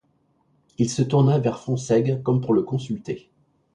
[0.79, 3.29] Il se tourna vers Fonsègue, comme pour le consulter.